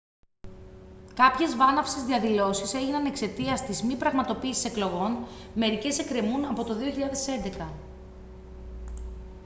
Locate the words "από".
6.45-6.63